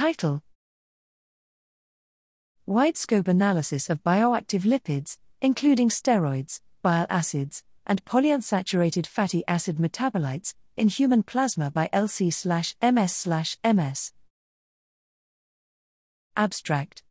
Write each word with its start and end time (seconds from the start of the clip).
Title 0.00 0.40
Wide 2.64 2.96
scope 2.96 3.28
analysis 3.28 3.90
of 3.90 4.02
bioactive 4.02 4.62
lipids, 4.62 5.18
including 5.42 5.90
steroids, 5.90 6.62
bile 6.80 7.06
acids, 7.10 7.62
and 7.86 8.02
polyunsaturated 8.06 9.06
fatty 9.06 9.44
acid 9.46 9.76
metabolites, 9.76 10.54
in 10.74 10.88
human 10.88 11.22
plasma 11.22 11.70
by 11.70 11.90
LC 11.92 12.32
MS 12.80 13.26
MS. 13.62 14.12
Abstract 16.34 17.02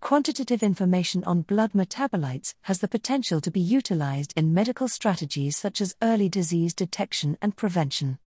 Quantitative 0.00 0.64
information 0.64 1.22
on 1.22 1.42
blood 1.42 1.70
metabolites 1.70 2.54
has 2.62 2.80
the 2.80 2.88
potential 2.88 3.40
to 3.40 3.52
be 3.52 3.60
utilized 3.60 4.32
in 4.34 4.52
medical 4.52 4.88
strategies 4.88 5.56
such 5.56 5.80
as 5.80 5.94
early 6.02 6.28
disease 6.28 6.74
detection 6.74 7.38
and 7.40 7.56
prevention. 7.56 8.18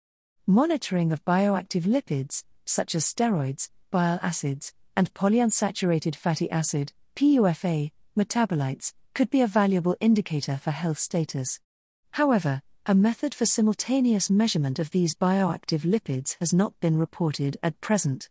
Monitoring 0.50 1.12
of 1.12 1.26
bioactive 1.26 1.84
lipids, 1.84 2.46
such 2.64 2.96
as 2.96 3.04
steroids, 3.04 3.70
bile 3.92 4.18
acids, 4.22 4.74
and 4.96 5.14
polyunsaturated 5.14 6.16
fatty 6.16 6.50
acid, 6.50 6.94
PUFA, 7.18 7.92
metabolites, 8.18 8.94
could 9.14 9.30
be 9.30 9.42
a 9.42 9.48
valuable 9.48 9.98
indicator 10.00 10.56
for 10.56 10.72
health 10.72 11.00
status. 11.00 11.60
However, 12.12 12.62
a 12.86 12.96
method 12.96 13.36
for 13.36 13.46
simultaneous 13.46 14.30
measurement 14.30 14.80
of 14.80 14.92
these 14.92 15.16
bioactive 15.16 15.82
lipids 15.82 16.38
has 16.40 16.54
not 16.54 16.80
been 16.80 16.98
reported 16.98 17.58
at 17.62 17.82
present. 17.82 18.30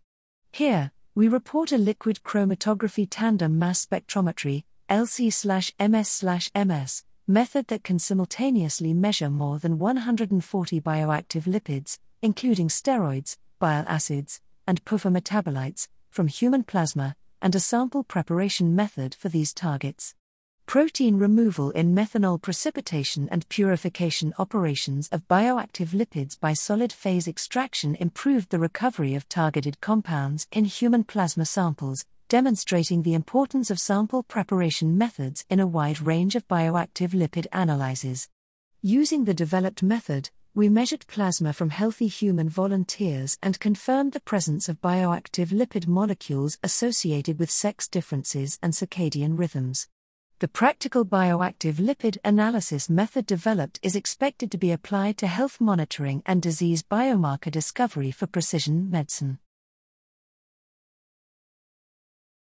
Here, 0.52 0.92
we 1.14 1.28
report 1.28 1.70
a 1.70 1.76
liquid 1.76 2.20
chromatography 2.24 3.08
tandem 3.10 3.58
mass 3.58 3.84
spectrometry, 3.84 4.64
LC/MS/MS, 4.88 7.04
method 7.28 7.66
that 7.66 7.84
can 7.84 7.98
simultaneously 7.98 8.94
measure 8.94 9.28
more 9.28 9.58
than 9.58 9.78
140 9.78 10.80
bioactive 10.80 11.42
lipids, 11.42 11.98
including 12.22 12.68
steroids, 12.68 13.36
bile 13.58 13.84
acids, 13.86 14.40
and 14.66 14.84
PUFA 14.84 15.10
metabolites, 15.10 15.88
from 16.10 16.28
human 16.28 16.64
plasma, 16.64 17.16
and 17.40 17.54
a 17.54 17.60
sample 17.60 18.02
preparation 18.02 18.74
method 18.74 19.14
for 19.14 19.28
these 19.28 19.52
targets. 19.52 20.14
Protein 20.66 21.16
removal 21.16 21.70
in 21.70 21.94
methanol 21.94 22.42
precipitation 22.42 23.28
and 23.30 23.48
purification 23.48 24.34
operations 24.36 25.08
of 25.12 25.28
bioactive 25.28 25.90
lipids 25.90 26.38
by 26.40 26.54
solid 26.54 26.92
phase 26.92 27.28
extraction 27.28 27.94
improved 27.94 28.50
the 28.50 28.58
recovery 28.58 29.14
of 29.14 29.28
targeted 29.28 29.80
compounds 29.80 30.48
in 30.50 30.64
human 30.64 31.04
plasma 31.04 31.44
samples, 31.44 32.04
demonstrating 32.28 33.02
the 33.02 33.14
importance 33.14 33.70
of 33.70 33.78
sample 33.78 34.24
preparation 34.24 34.98
methods 34.98 35.44
in 35.48 35.60
a 35.60 35.66
wide 35.68 36.00
range 36.00 36.34
of 36.34 36.48
bioactive 36.48 37.10
lipid 37.10 37.46
analyses. 37.52 38.28
Using 38.82 39.24
the 39.24 39.34
developed 39.34 39.84
method, 39.84 40.30
we 40.56 40.70
measured 40.70 41.06
plasma 41.06 41.52
from 41.52 41.68
healthy 41.68 42.06
human 42.06 42.48
volunteers 42.48 43.36
and 43.42 43.60
confirmed 43.60 44.12
the 44.12 44.20
presence 44.20 44.70
of 44.70 44.80
bioactive 44.80 45.48
lipid 45.48 45.86
molecules 45.86 46.56
associated 46.62 47.38
with 47.38 47.50
sex 47.50 47.86
differences 47.86 48.58
and 48.62 48.72
circadian 48.72 49.38
rhythms. 49.38 49.86
The 50.38 50.48
practical 50.48 51.04
bioactive 51.04 51.74
lipid 51.74 52.16
analysis 52.24 52.88
method 52.88 53.26
developed 53.26 53.78
is 53.82 53.94
expected 53.94 54.50
to 54.50 54.56
be 54.56 54.72
applied 54.72 55.18
to 55.18 55.26
health 55.26 55.60
monitoring 55.60 56.22
and 56.24 56.40
disease 56.40 56.82
biomarker 56.82 57.50
discovery 57.50 58.10
for 58.10 58.26
precision 58.26 58.90
medicine. 58.90 59.38